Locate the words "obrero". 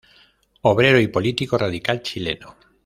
0.63-0.99